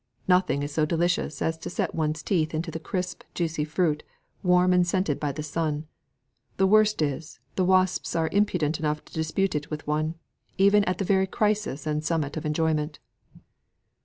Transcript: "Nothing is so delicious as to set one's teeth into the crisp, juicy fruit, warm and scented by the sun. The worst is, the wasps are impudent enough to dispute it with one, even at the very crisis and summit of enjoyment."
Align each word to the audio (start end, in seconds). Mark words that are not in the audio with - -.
"Nothing 0.27 0.63
is 0.63 0.71
so 0.73 0.83
delicious 0.83 1.43
as 1.43 1.59
to 1.59 1.69
set 1.69 1.93
one's 1.93 2.23
teeth 2.23 2.55
into 2.55 2.71
the 2.71 2.79
crisp, 2.79 3.21
juicy 3.35 3.63
fruit, 3.63 4.01
warm 4.41 4.73
and 4.73 4.87
scented 4.87 5.19
by 5.19 5.31
the 5.31 5.43
sun. 5.43 5.85
The 6.57 6.65
worst 6.65 7.03
is, 7.03 7.39
the 7.55 7.63
wasps 7.65 8.15
are 8.15 8.27
impudent 8.31 8.79
enough 8.79 9.05
to 9.05 9.13
dispute 9.13 9.53
it 9.53 9.69
with 9.69 9.85
one, 9.85 10.15
even 10.57 10.83
at 10.85 10.97
the 10.97 11.05
very 11.05 11.27
crisis 11.27 11.85
and 11.85 12.03
summit 12.03 12.35
of 12.35 12.47
enjoyment." 12.47 12.97